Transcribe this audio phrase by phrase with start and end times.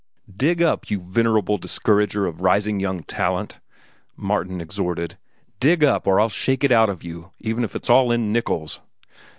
[0.35, 3.59] "Dig up, you venerable discourager of rising young talent!"
[4.17, 5.15] Martin exhorted.
[5.59, 8.81] "Dig up, or I'll shake it out of you, even if it's all in nickels."